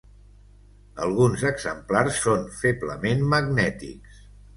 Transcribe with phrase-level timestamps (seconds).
[1.07, 4.19] Alguns exemplars són feblement magnètics.